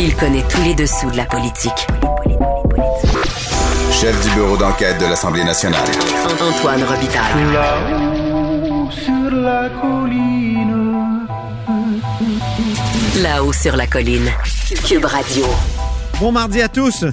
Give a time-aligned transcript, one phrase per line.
[0.00, 1.86] Il connaît tous les dessous de la politique.
[3.92, 5.88] Chef du bureau d'enquête de l'Assemblée nationale.
[6.40, 7.52] Antoine Robitaille.
[7.52, 11.26] Là-haut sur la colline.
[13.22, 14.28] Là-haut sur la colline.
[14.84, 15.46] Cube Radio.
[16.18, 17.04] Bon mardi à tous.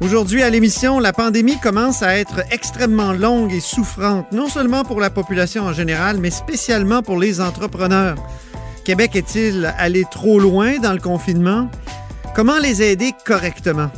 [0.00, 5.00] Aujourd'hui à l'émission, la pandémie commence à être extrêmement longue et souffrante, non seulement pour
[5.00, 8.16] la population en général, mais spécialement pour les entrepreneurs.
[8.84, 11.70] Québec est-il allé trop loin dans le confinement?
[12.34, 13.92] Comment les aider correctement?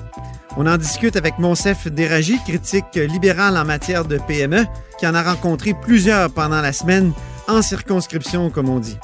[0.58, 4.66] On en discute avec Monsef Déragi, critique libéral en matière de PME,
[4.98, 7.12] qui en a rencontré plusieurs pendant la semaine,
[7.48, 8.98] en circonscription, comme on dit.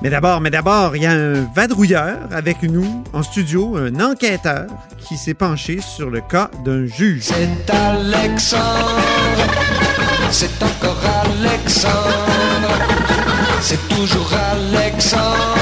[0.00, 4.66] Mais d'abord, mais d'abord, il y a un vadrouilleur avec nous en studio, un enquêteur
[4.96, 7.24] qui s'est penché sur le cas d'un juge.
[7.24, 9.02] C'est Alexandre.
[10.30, 12.78] C'est encore Alexandre.
[13.60, 15.58] C'est toujours Alexandre.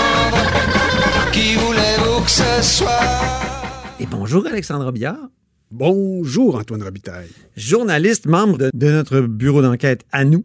[2.27, 3.01] Que ce soit?
[4.01, 5.29] Et bonjour Alexandre Billard,
[5.71, 7.29] Bonjour Antoine Robitaille.
[7.57, 10.45] journaliste, membre de, de notre bureau d'enquête à nous.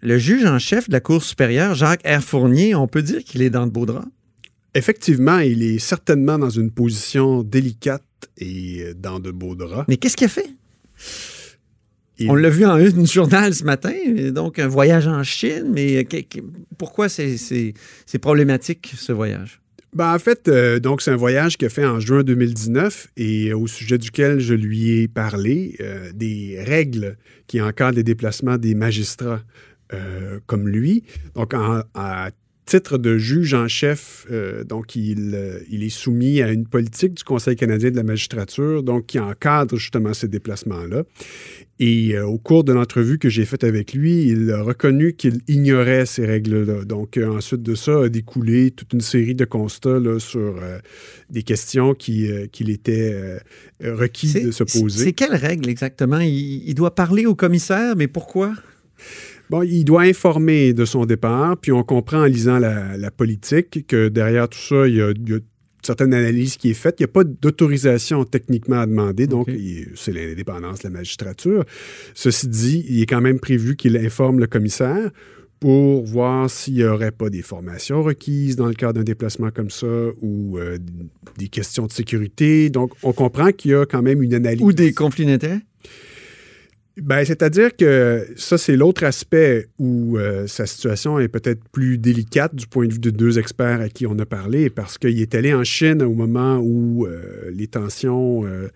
[0.00, 2.20] Le juge en chef de la Cour supérieure, Jacques R.
[2.22, 4.06] Fournier, on peut dire qu'il est dans de beaux draps.
[4.74, 8.02] Effectivement, il est certainement dans une position délicate
[8.38, 9.86] et dans de beaux draps.
[9.88, 10.50] Mais qu'est-ce qu'il a fait?
[12.18, 13.92] Il- On l'a vu en une journal ce matin,
[14.30, 16.06] donc un voyage en Chine, mais
[16.78, 17.74] pourquoi c'est
[18.20, 19.60] problématique ce voyage?
[19.94, 23.52] Ben, en fait, euh, donc c'est un voyage qu'il a fait en juin 2019 et
[23.52, 28.74] au sujet duquel je lui ai parlé euh, des règles qui encadrent les déplacements des
[28.74, 29.42] magistrats
[29.92, 31.04] euh, comme lui.
[31.36, 31.82] Donc, en-
[32.66, 37.14] titre de juge en chef, euh, donc il, euh, il est soumis à une politique
[37.14, 41.02] du Conseil canadien de la magistrature, donc qui encadre justement ces déplacements-là.
[41.78, 45.40] Et euh, au cours de l'entrevue que j'ai faite avec lui, il a reconnu qu'il
[45.48, 46.84] ignorait ces règles-là.
[46.84, 50.60] Donc, ensuite de ça, a découlé toute une série de constats là, sur
[51.30, 55.04] des questions qui, qu'il était euh, requis de se poser.
[55.04, 56.20] C'est quelle règle exactement?
[56.20, 58.54] Il, il doit parler au commissaire, mais pourquoi?
[59.50, 63.86] Bon, il doit informer de son départ, puis on comprend en lisant la, la politique
[63.86, 65.42] que derrière tout ça, il y a, il y a une
[65.82, 66.96] certaine analyse qui est faite.
[66.98, 69.50] Il n'y a pas d'autorisation techniquement à demander, donc
[69.94, 71.64] c'est l'indépendance de la magistrature.
[72.14, 75.10] Ceci dit, il est quand même prévu qu'il informe le commissaire
[75.60, 79.70] pour voir s'il n'y aurait pas des formations requises dans le cadre d'un déplacement comme
[79.70, 79.86] ça
[80.20, 80.78] ou euh,
[81.38, 82.70] des questions de sécurité.
[82.70, 84.62] Donc, on comprend qu'il y a quand même une analyse.
[84.62, 85.60] Ou des conflits d'intérêts?
[86.96, 92.54] Ben, c'est-à-dire que ça, c'est l'autre aspect où euh, sa situation est peut-être plus délicate
[92.54, 95.34] du point de vue de deux experts à qui on a parlé, parce qu'il est
[95.34, 98.68] allé en Chine au moment où euh, les tensions euh,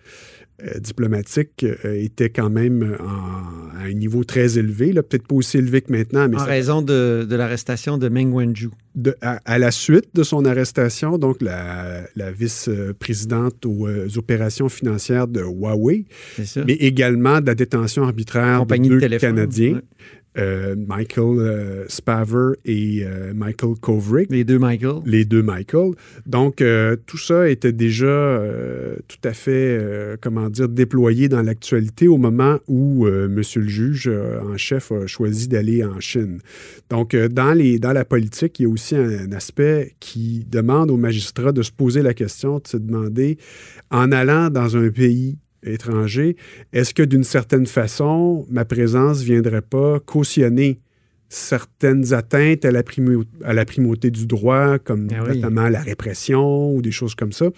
[0.63, 5.57] euh, diplomatiques euh, étaient quand même en- à un niveau très élevé, peut-être pas aussi
[5.57, 8.71] élevé que maintenant, mais En ça- raison de, de l'arrestation de Meng Wanzhou.
[8.95, 14.69] de- à, à la suite de son arrestation, donc la, la vice-présidente aux, euh, opérations
[14.69, 16.05] financières de Huawei,
[16.65, 19.81] mais également de la détention arbitraire Compagnie de de deux téléphone, Canadiens, ouais.
[20.39, 25.01] Euh, Michael euh, Spaver et euh, Michael Kovrig, Les deux Michael.
[25.05, 25.91] les deux Michael.
[26.25, 26.63] Donc,
[27.05, 28.41] tout ça était déjà
[29.07, 29.79] tout à fait,
[30.21, 35.47] comment dire, déployé dans l'actualité au moment où Monsieur le juge en chef a choisi
[35.47, 36.39] d'aller en Chine.
[36.89, 40.91] Donc, dans, les, dans la politique, il y a aussi un, un aspect qui demande
[40.91, 43.37] aux magistrats de se poser la question, de se demander,
[43.91, 46.35] en allant dans un pays étranger,
[46.73, 50.79] est-ce que d'une certaine façon, ma présence ne viendrait pas cautionner
[51.27, 55.35] certaines atteintes à la, primo- à la primauté du droit, comme Ah oui.
[55.35, 57.49] notamment la répression ou des choses comme ça?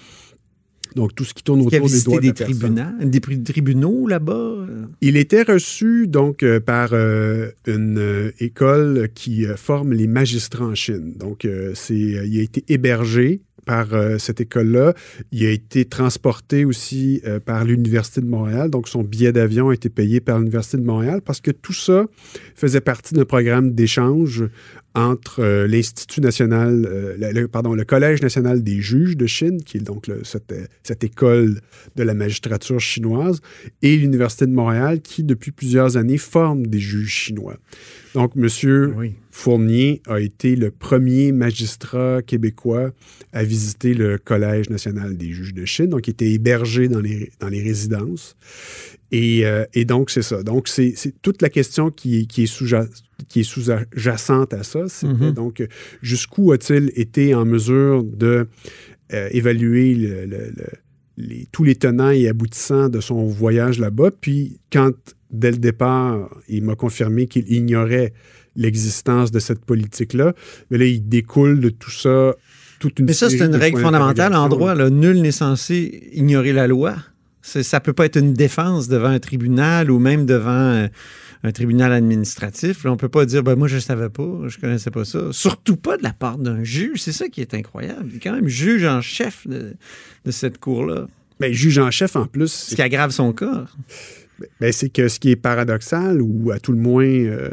[0.93, 2.57] Donc, tout ce qui tourne autour des droits de des la personne.
[2.59, 4.55] tribunaux, des pri- tribunaux là-bas?
[4.99, 10.75] Il était reçu donc euh, par euh, une euh, école qui forme les magistrats en
[10.75, 11.13] Chine.
[11.17, 14.93] Donc, c'est, il a été hébergé par euh, cette école-là.
[15.31, 18.69] Il a été transporté aussi euh, par l'Université de Montréal.
[18.69, 22.05] Donc, son billet d'avion a été payé par l'Université de Montréal parce que tout ça
[22.55, 24.45] faisait partie d'un programme d'échange
[24.93, 29.77] entre euh, l'Institut national, euh, le, pardon, le Collège national des juges de Chine, qui
[29.77, 30.53] est donc le, cette,
[30.83, 31.61] cette, école
[31.95, 33.39] de la magistrature chinoise,
[33.81, 37.57] et l'Université de Montréal, qui depuis plusieurs années forme des juges chinois.
[38.13, 39.13] Donc, M.
[39.31, 42.91] Fournier a été le premier magistrat québécois
[43.31, 45.87] à visiter le Collège national des juges de Chine.
[45.87, 48.35] Donc, il était hébergé dans les, dans les résidences.
[49.11, 50.41] Et, euh, et donc, c'est ça.
[50.41, 54.83] Donc, c'est toute la question qui, qui est sous-jacente à ça.
[54.83, 55.33] Mm-hmm.
[55.33, 55.67] Donc,
[56.01, 58.47] jusqu'où a-t-il été en mesure de
[59.13, 60.53] euh, évaluer le,
[61.17, 64.11] les, tous les tenants et aboutissants de son voyage là-bas?
[64.11, 64.93] Puis, quand,
[65.29, 68.13] dès le départ, il m'a confirmé qu'il ignorait
[68.55, 70.33] l'existence de cette politique-là,
[70.69, 72.35] mais là, il découle de tout ça
[72.79, 74.75] toute une Mais ça, c'est une règle fondamentale en droit.
[74.89, 76.95] Nul n'est censé ignorer la loi.
[77.41, 80.87] Ça peut pas être une défense devant un tribunal ou même devant euh,
[81.43, 82.83] un tribunal administratif.
[82.83, 85.31] Là, on peut pas dire ben, moi je ne savais pas, je connaissais pas ça.
[85.31, 87.01] Surtout pas de la part d'un juge.
[87.01, 88.07] C'est ça qui est incroyable.
[88.11, 89.75] Il est quand même juge en chef de,
[90.29, 91.07] cette cour-là.
[91.39, 92.51] Mais juge en chef en plus.
[92.51, 93.65] Ce qui aggrave son cas.
[94.59, 97.49] Ben, c'est que ce qui est paradoxal, ou à tout le moins euh,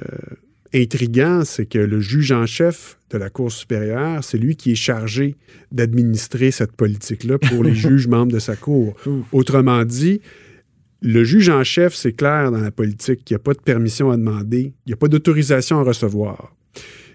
[0.74, 4.76] intriguant, c'est que le juge en chef de la Cour supérieure, c'est lui qui est
[4.76, 5.36] chargé
[5.72, 8.94] d'administrer cette politique-là pour les juges membres de sa Cour.
[9.32, 10.20] Autrement dit,
[11.00, 14.10] le juge en chef, c'est clair dans la politique qu'il n'y a pas de permission
[14.10, 16.54] à demander, il n'y a pas d'autorisation à recevoir.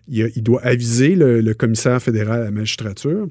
[0.07, 3.27] Il, doit aviser le, commissaire fédéral à la magistrature,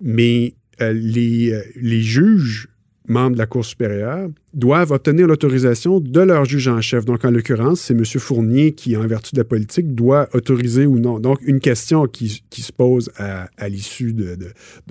[0.00, 2.68] mais euh, les, euh, les juges
[3.08, 7.04] membres de la Cour supérieure, doivent obtenir l'autorisation de leur juge en chef.
[7.04, 8.04] Donc, en l'occurrence, c'est M.
[8.04, 11.18] Fournier qui, en vertu de la politique, doit autoriser ou non.
[11.18, 14.36] Donc, une question qui, se pose à, l'issue de,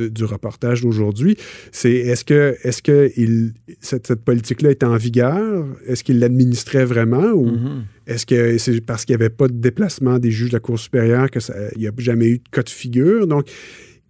[0.10, 1.38] du reportage d'aujourd'hui,
[1.72, 5.66] c'est est-ce que, est que il, cette, politique-là est en vigueur?
[5.88, 7.32] Est-ce qu'il l'administrait vraiment?
[7.32, 7.82] Ou mm-hmm.
[8.08, 10.80] est-ce que c'est parce qu'il n'y avait pas de déplacement des juges de la Cour
[10.80, 11.42] supérieure qu'il
[11.78, 13.28] n'y a jamais eu de cas de figure?
[13.28, 13.48] Donc,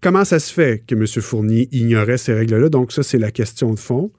[0.02, 1.06] Comment ça se fait que M.
[1.06, 2.70] Fournier ignorait ces règles-là?
[2.70, 4.12] Donc, ça, c'est la question de fond.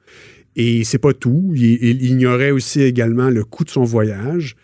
[0.55, 1.53] Et c'est pas tout.
[1.55, 4.55] Il, ignorait aussi également le coût de son voyage.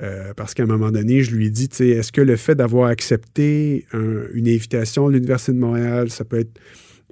[0.00, 2.88] Euh, parce qu'à un moment donné, je lui ai dit, est-ce que le fait d'avoir
[2.88, 6.60] accepté une invitation à l'Université de Montréal, ça peut être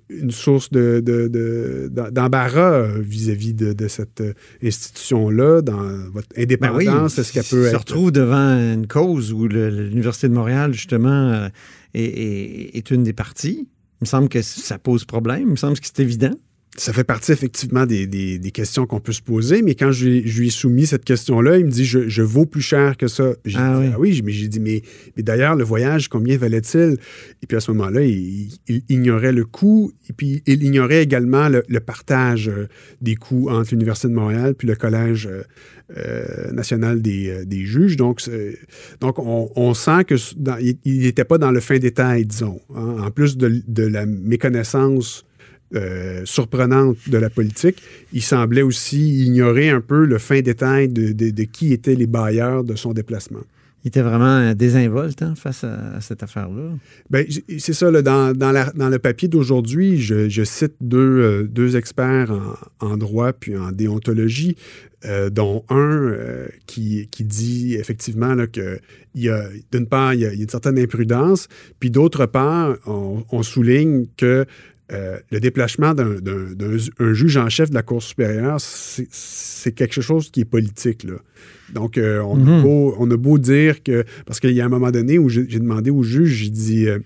[0.09, 4.23] une source d'embarras de, vis-à-vis de, cette
[4.63, 5.83] institution-là, dans
[6.13, 7.19] votre ben indépendance?
[7.19, 11.49] Est-ce qu'elle peut se retrouve devant une cause où l'Université de Montréal, justement,
[11.97, 13.69] euh, est, une des parties.
[14.01, 15.41] Il me semble que ça pose problème.
[15.41, 16.35] Il me semble que c'est évident.
[16.79, 20.51] Ça fait partie effectivement des, questions qu'on peut se poser, mais quand je, lui ai
[20.51, 23.33] soumis cette question-là, il me dit je, je vaux plus cher que ça.
[23.45, 23.93] J'ai ah, dit, oui.
[23.95, 24.83] ah oui, mais j'ai dit mais,
[25.17, 26.97] mais d'ailleurs, le voyage, combien valait-il?
[27.43, 28.49] Et puis à ce moment-là, il,
[28.89, 32.69] ignorait le coût, et puis il ignorait également le, partage euh,
[33.01, 35.43] des coûts entre l'Université de Montréal puis le Collège euh,
[35.97, 37.97] euh, national des, des, juges.
[37.97, 38.21] Donc,
[39.01, 42.61] donc on, sent qu'il n'était pas dans le fin détail, disons.
[42.75, 42.97] Hein.
[43.01, 45.26] En plus de, de la méconnaissance
[45.75, 47.83] euh, surprenante de la politique,
[48.13, 52.77] il semblait aussi ignorer un peu le fin détail de, qui étaient les bailleurs de
[52.77, 53.43] son déplacement.
[53.83, 56.71] Il était vraiment désinvolte hein, face à, cette affaire-là.
[57.11, 57.27] Ben,
[57.59, 62.33] c'est ça, dans, dans, le papier d'aujourd'hui, je, cite deux, euh, deux experts
[62.79, 64.57] en, droit puis en déontologie,
[65.05, 66.15] euh, dont un
[66.67, 68.79] qui, qui, dit effectivement là, que
[69.15, 71.49] d'une part, il y, a, une certaine imprudence,
[71.81, 74.47] puis d'autre part, on, on souligne que
[74.93, 80.43] euh, le déplacement d'un juge en chef de la Cour supérieure, c'est quelque chose qui
[80.43, 81.03] est politique.
[81.03, 81.17] Là.
[81.75, 82.65] Donc, euh, on, a mhm.
[82.65, 84.05] on, a beau, dire que.
[84.27, 87.01] Parce qu'il y a un moment donné où j'ai demandé au juge, j'ai dit euh,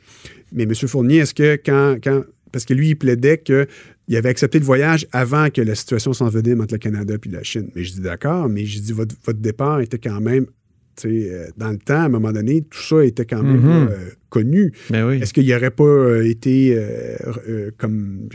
[0.52, 0.74] Mais M.
[0.74, 2.22] Fournier, est-ce que quand, quand.
[2.52, 3.66] Parce que lui, il plaidait qu'il
[4.14, 7.70] avait accepté le voyage avant que la situation s'envenime entre le Canada et la Chine.
[7.74, 10.46] Mais je dis d'accord, mais je dis votre, votre départ était quand même
[11.56, 13.88] dans le temps, à un moment donné, tout ça était quand même mhm
[14.30, 14.72] connu.
[14.88, 17.16] Ben Est-ce qu'il n'y aurait pas euh, été euh,
[17.48, 18.28] euh, comme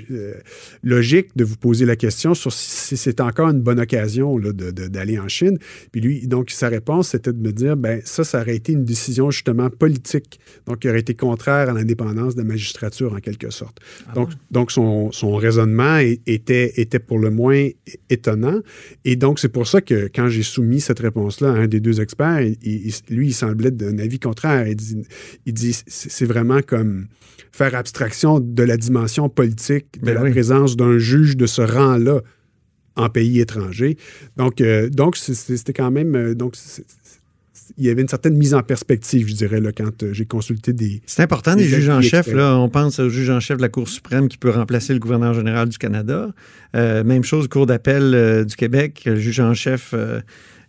[0.83, 5.27] logique de vous poser la question sur si c'est encore une bonne occasion d'aller en
[5.27, 5.57] Chine?
[5.91, 8.83] Puis lui, donc, sa réponse, c'était de me dire, ben ça, ça aurait été une
[8.85, 13.49] décision justement politique, donc qui aurait été contraire à l'indépendance de la magistrature en quelque
[13.49, 13.79] sorte.
[14.07, 17.69] Ah donc, donc son, son, raisonnement était, était pour le moins
[18.09, 18.59] étonnant.
[19.05, 22.01] Et donc, c'est pour ça que quand j'ai soumis cette réponse-là à un des deux
[22.01, 22.41] experts,
[23.09, 24.67] lui, il semblait d'un avis contraire.
[24.67, 24.97] Il dit,
[25.45, 27.07] il dit c'est vraiment comme
[27.51, 32.21] faire abstraction de la dimension politique de ben la présence d'un juge de ce rang-là
[32.95, 33.97] en pays étranger.
[34.37, 36.15] Donc, euh, donc c'était quand même.
[36.15, 36.55] Euh, donc,
[37.77, 40.71] il y avait une certaine mise en perspective, je dirais, là, quand euh, j'ai consulté
[40.71, 41.01] des.
[41.05, 42.27] C'est important, des, juges en chef.
[42.27, 44.99] Là, on pense au juge en chef de la Cour suprême qui peut remplacer le
[44.99, 46.33] gouverneur général du Canada.
[46.73, 49.93] même chose, Cour d'appel du Québec, le juge en chef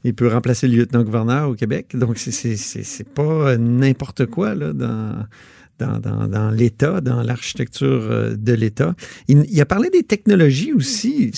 [0.06, 1.94] il peut remplacer le lieutenant-gouverneur au Québec.
[1.94, 8.94] Donc, c'est pas n'importe quoi là, dans, l'État, dans l'architecture euh, de l'État.
[9.28, 11.32] Il, a parlé des technologies aussi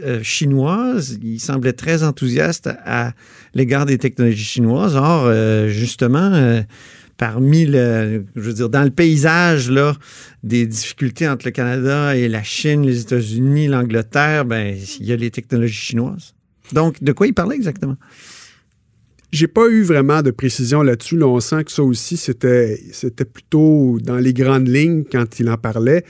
[0.00, 1.18] euh, chinoises.
[1.22, 3.12] Il semblait très enthousiaste à,
[3.54, 4.96] l'égard des technologies chinoises.
[4.96, 6.62] Or, euh, justement, euh,
[7.16, 9.72] parmi le, je veux dire, dans le paysage
[10.42, 15.16] des difficultés entre le Canada et la Chine, les États-Unis, l'Angleterre, ben, il y a
[15.16, 16.33] les technologies chinoises.
[16.72, 17.96] Donc, de quoi il parlait exactement?
[19.32, 21.16] J'ai pas eu vraiment de précision là-dessus.
[21.16, 25.50] Là, on sent que ça aussi, c'était, c'était plutôt dans les grandes lignes quand il
[25.50, 26.04] en parlait.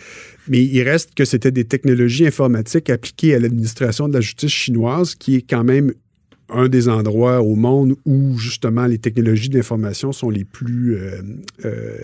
[0.47, 5.15] Mais il reste que c'était des technologies informatiques appliquées à l'administration de la justice chinoise,
[5.15, 5.95] qui est quand même
[6.51, 11.23] un des endroits au monde où justement les technologies d'information sont les plus euh,
[11.65, 11.97] euh,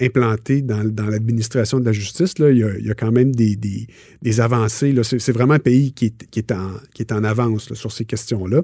[0.00, 2.38] implantées dans, dans l'administration de la justice.
[2.38, 2.50] Là.
[2.50, 3.86] Il, y a, il y a quand même des, des,
[4.20, 4.94] des avancées.
[5.02, 7.90] C'est, vraiment un pays qui est, qui est, en, qui est en avance là, sur
[7.90, 8.62] ces questions-là.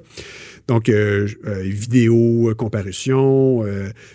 [0.67, 1.27] Donc, euh,
[1.63, 3.63] vidéo, comparution,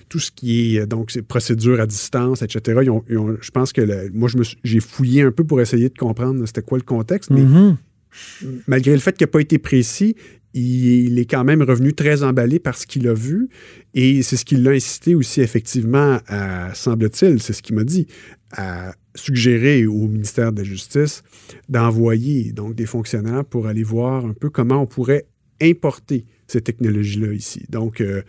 [0.09, 2.81] tout ce qui est donc procédures à distance, etc.
[2.83, 4.29] Ils ont, ils ont, je pense que le, moi,
[4.63, 8.63] j'ai fouillé un peu pour essayer de comprendre c'était quoi le contexte, mais Mm-hmm.
[8.67, 10.17] malgré le fait qu'il n'a pas été précis,
[10.57, 13.49] il, est quand même revenu très emballé par ce qu'il a vu
[13.95, 18.07] et c'est ce qui l'a incité aussi effectivement à, semble-t-il, c'est ce qu'il m'a dit,
[18.53, 21.23] à suggérer au ministère de la Justice
[21.69, 25.27] d'envoyer donc des fonctionnaires pour aller voir un peu comment on pourrait
[25.61, 27.65] importer ces technologies-là ici.
[27.71, 28.23] Donc, euh,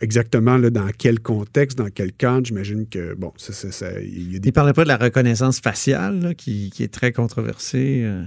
[0.00, 4.38] exactement dans quel contexte, dans quel cadre, j'imagine que, bon, ça, ça, il y a
[4.38, 4.50] des...
[4.50, 8.02] Parlait pas de la reconnaissance faciale, qui, est très controversée.
[8.04, 8.24] Euh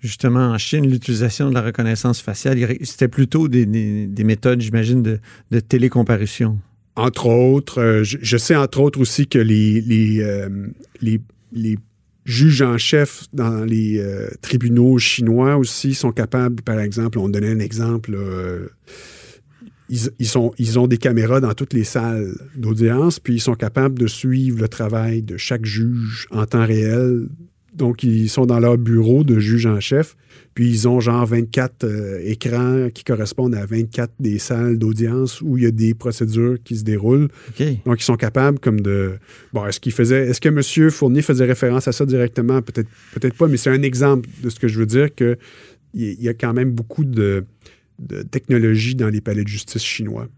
[0.00, 5.02] justement en Chine, l'utilisation de la reconnaissance faciale, c'était plutôt des, des, des méthodes, j'imagine,
[5.02, 6.58] de, de, télécomparution.
[6.96, 10.48] Entre autres, euh, je, sais entre autres aussi que les, euh,
[12.24, 17.52] juges en chef dans les euh, tribunaux chinois aussi sont capables, par exemple, on donnait
[17.52, 18.16] un exemple,
[19.88, 24.60] ils ont des caméras dans toutes les salles d'audience, puis ils sont capables de suivre
[24.60, 27.28] le travail de chaque juge en temps réel
[27.72, 30.16] donc, ils sont dans leur bureau de juge en chef,
[30.54, 35.56] puis ils ont genre 24 euh, écrans qui correspondent à 24 des salles d'audience où
[35.56, 37.28] il y a des procédures qui se déroulent.
[37.50, 37.80] Okay.
[37.86, 39.12] Donc, ils sont capables comme de...
[39.52, 40.28] Bon, est-ce qu'il faisait...
[40.28, 40.90] Est-ce que M.
[40.90, 42.60] Fournier faisait référence à ça directement?
[42.60, 45.36] Peut-être peut-être pas, mais c'est un exemple de ce que je veux dire, qu'il
[45.94, 47.44] y a quand même beaucoup de,
[48.00, 50.28] de technologie dans les palais de justice chinois.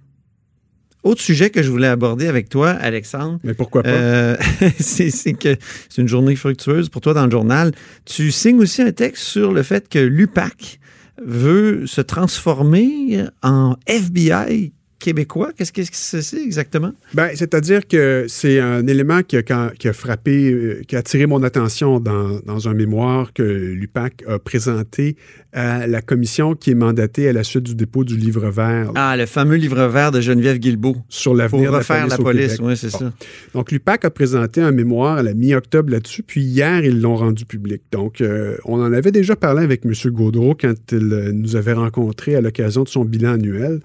[1.03, 3.41] Autre sujet que je voulais aborder avec toi, Alexandre.
[3.43, 3.91] Mais pourquoi pas?
[3.91, 4.37] Euh,
[4.79, 5.57] c'est que
[5.89, 7.73] c'est une journée fructueuse pour toi dans le journal.
[8.05, 10.79] Tu signes aussi un texte sur le fait que l'UPAC
[11.25, 15.51] veut se transformer en FBI québécois?
[15.57, 15.83] Qu'est-ce que
[16.23, 16.93] c'est exactement?
[17.13, 21.43] Ben, c'est-à-dire que c'est un élément qui a, qui a, frappé, qui a attiré mon
[21.43, 25.17] attention dans, dans un mémoire que l'UPAC a présenté
[25.53, 28.93] à la commission qui est mandatée à la suite du dépôt du livre vert.
[28.95, 30.97] Ah, le fameux livre vert de Geneviève Guilbeault.
[31.09, 32.11] Sur l'avenir de la police.
[32.11, 32.99] la police, oui, c'est bon.
[32.99, 33.13] ça.
[33.55, 37.45] Donc, l'UPAC a présenté un mémoire à la mi-octobre là-dessus, puis hier, ils l'ont rendu
[37.45, 37.83] public.
[37.91, 39.93] Donc, euh, on en avait déjà parlé avec M.
[40.13, 43.81] Gaudreau quand il nous avait rencontrés à l'occasion de son bilan annuel.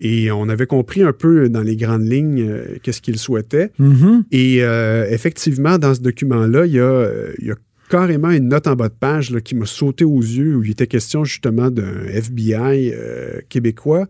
[0.00, 3.70] Et on avait compris un peu dans les grandes lignes euh, qu'est-ce qu'il souhaitait.
[3.78, 4.22] Mm -hmm.
[4.30, 7.56] Et euh, effectivement, dans ce document-là, il y, a, il y a
[7.88, 10.70] carrément une note en bas de page là, qui m'a sauté aux yeux où il
[10.70, 14.06] était question justement d'un FBI euh, québécois,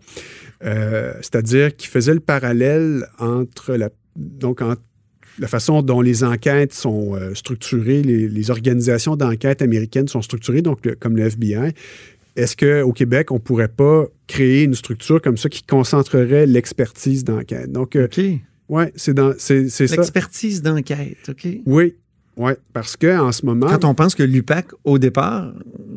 [1.24, 4.82] c'est-à-dire qui faisait le parallèle entre la, donc entre
[5.38, 10.62] la façon dont les enquêtes sont euh, structurées, les, les organisations d'enquête américaines sont structurées,
[10.62, 11.72] donc le, comme le FBI,
[12.36, 17.24] est-ce qu'au Québec, on ne pourrait pas créer une structure comme ça qui concentrerait l'expertise
[17.24, 17.72] d'enquête?
[17.72, 18.42] Donc, euh, okay.
[18.68, 19.96] ouais, c'est dans c'est, c'est ça.
[19.96, 21.48] L'expertise d'enquête, OK.
[21.66, 21.96] Oui,
[22.36, 23.66] oui, parce qu'en ce moment.
[23.66, 25.52] Quand on pense que l'UPAC, au départ,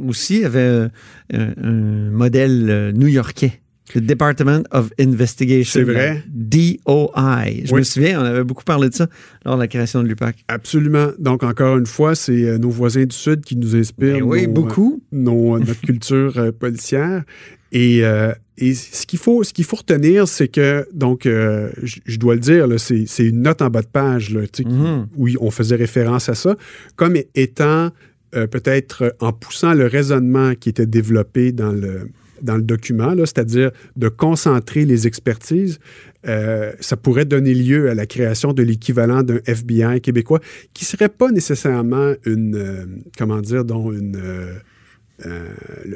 [0.08, 0.88] aussi avait
[1.34, 3.62] un, un modèle new-yorkais.
[3.96, 5.80] Le Department of Investigation.
[5.80, 6.24] C'est vrai.
[6.28, 7.64] DOI.
[7.66, 7.80] Je oui.
[7.80, 9.08] me souviens, on avait beaucoup parlé de ça
[9.46, 10.44] lors de la création de l'UPAC.
[10.48, 11.10] Absolument.
[11.20, 14.20] Donc, encore une fois, c'est euh, nos voisins du Sud qui nous inspirent.
[14.20, 15.02] Ben oui, nos, beaucoup.
[15.14, 17.24] Euh, nos, notre culture euh, policière.
[17.72, 22.18] Et, euh, et ce qu'il faut, ce qu'il faut retenir, c'est que, donc, euh, je
[22.18, 25.06] dois le dire, c'est, une note en bas de page là, mm -hmm.
[25.16, 26.56] où on faisait référence à ça,
[26.96, 27.92] comme étant
[28.36, 32.10] euh, peut-être en poussant le raisonnement qui était développé dans le,
[32.42, 35.80] dans le document, c'est-à-dire de concentrer les expertises,
[36.28, 40.40] euh, ça pourrait donner lieu à la création de l'équivalent d'un FBI québécois
[40.74, 42.86] qui serait pas nécessairement une, euh,
[43.18, 44.54] comment dire, dont une, euh,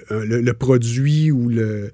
[0.10, 1.92] le, le, le, produit ou le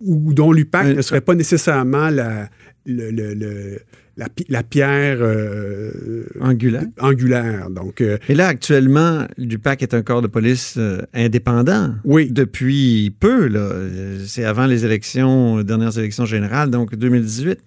[0.00, 2.48] ou dont l'UPAC ne serait pas nécessairement la,
[2.86, 3.78] le,
[4.16, 6.84] la, pi- la pierre euh, Angulaire.
[7.00, 7.68] angulaire.
[7.70, 11.94] Donc, euh, Et là, actuellement, l'UPAC est un corps de police euh, indépendant.
[12.04, 12.30] Oui.
[12.30, 13.70] Depuis peu, là.
[14.26, 17.58] C'est avant les élections, les dernières élections générales, donc 2018.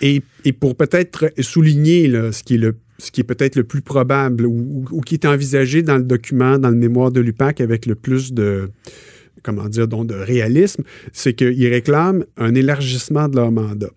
[0.00, 3.62] Et, et pour peut-être souligner là, ce qui est le ce qui est peut-être le
[3.62, 4.50] plus probable ou,
[4.90, 7.94] ou- ou qui est envisagé dans le document, dans le mémoire de l'UPAC avec le
[7.94, 8.70] plus de
[9.44, 13.90] comment dire donc de réalisme, c'est qu'ils réclament un élargissement de leur mandat.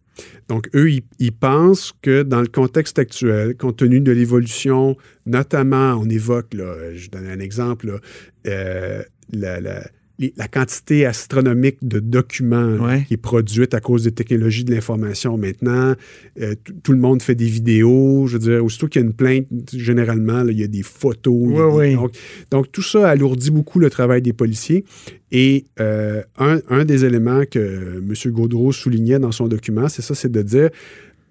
[0.48, 6.10] Donc, eux, ils, pensent que dans le contexte actuel, compte tenu de l'évolution, notamment, on
[6.10, 8.00] évoque, là, je donne un exemple,
[8.48, 9.82] euh, la-
[10.22, 13.04] les- la quantité astronomique de documents Ouais.
[13.08, 15.96] qui est produite à cause des technologies de l'information maintenant.
[16.40, 18.28] Euh, tout- le monde fait des vidéos.
[18.28, 20.84] Je veux dire, aussitôt qu'il y a une plainte, généralement, là, il y a des
[20.84, 21.34] photos.
[21.34, 21.94] Ouais, des- ouais.
[21.96, 22.12] donc,
[22.52, 24.86] donc, tout ça alourdit beaucoup le travail des policiers.
[25.32, 28.14] Et euh, un, un des éléments que M.
[28.32, 30.70] Gaudreau soulignait dans son document, c'est ça, c'est de dire,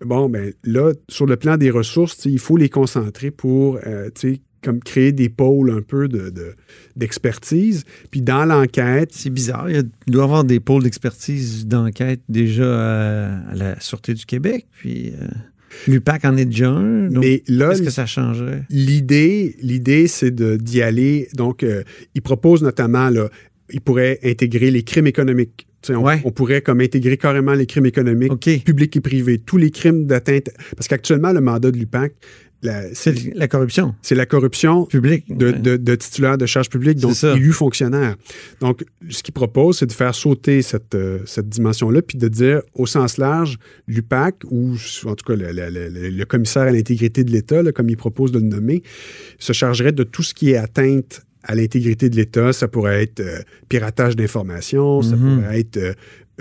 [0.05, 4.09] bon, ben là, sur le plan des ressources, il faut les concentrer pour, euh,
[4.63, 6.55] comme créer des pôles un peu de- de-
[6.97, 7.85] d'expertise.
[8.11, 9.69] Puis dans l'enquête, C'est bizarre.
[9.71, 13.81] Il, y a- il doit y avoir des pôles d'expertise d'enquête déjà à, à la
[13.81, 14.67] Sûreté du Québec.
[14.79, 15.27] Puis euh,
[15.89, 17.09] l'UPAC en est déjà un.
[17.09, 18.65] Donc, mais là, Qu'est-ce que ça changerait?
[18.71, 21.29] L'idée, l'idée, c'est de- d'y aller.
[21.35, 21.83] Donc, euh,
[22.15, 23.29] il propose notamment, là,
[23.73, 25.67] il pourrait intégrer les crimes économiques.
[25.89, 26.21] On, Ouais.
[26.25, 28.51] on pourrait comme intégrer carrément les crimes économiques, OK.
[28.65, 30.51] publics et privés, tous les crimes d'atteinte.
[30.77, 32.13] Parce qu'actuellement, le mandat de l'UPAC,
[32.63, 35.25] la- C'est la corruption c'est la corruption publique.
[35.35, 38.17] de, de, de titulaires de charges publiques, donc élus fonctionnaires.
[38.61, 42.61] Donc, ce qu'il propose, c'est de faire sauter cette, euh, cette dimension-là, puis de dire
[42.75, 43.57] au sens large,
[43.89, 44.75] l'UPAC, ou
[45.05, 47.97] en tout cas le, le- le- le commissaire à l'intégrité de l'État, là, comme il
[47.97, 48.83] propose de le nommer,
[49.39, 52.53] se chargerait de tout ce qui est atteinte à l'intégrité de l'État.
[52.53, 53.39] Ça pourrait être euh,
[53.71, 55.41] piratage d'informations, ça Mhm.
[55.43, 55.93] pourrait être euh,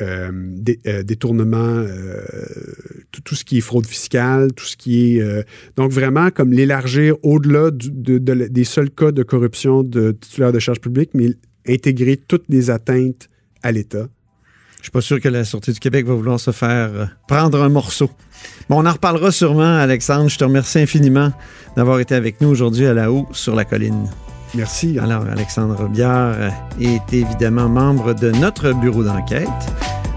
[0.02, 2.22] euh, dé- euh, détournement, euh,
[3.12, 5.22] tout, ce qui est fraude fiscale, tout ce qui est...
[5.22, 5.44] euh,
[5.76, 11.12] donc vraiment comme l'élargir au-delà des seuls cas de corruption de titulaires de charges publiques,
[11.14, 11.34] mais
[11.68, 13.30] intégrer toutes les atteintes
[13.64, 14.08] à l'État.
[14.78, 17.68] Je suis pas sûr que la Sûreté du Québec va vouloir se faire prendre un
[17.70, 18.10] morceau.
[18.70, 20.30] Bon, on en reparlera sûrement, Alexandre.
[20.30, 21.34] Je te remercie infiniment
[21.76, 24.08] d'avoir été avec nous aujourd'hui à la haut sur la colline.
[24.56, 24.98] Merci.
[25.00, 29.48] Alors, Alexandre Biard euh, est évidemment membre de notre bureau d'enquête.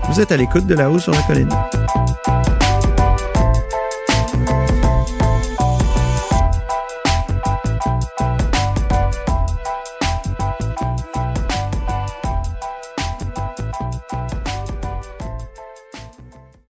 [0.09, 1.49] Vous êtes à l'écoute de la haut sur la colline.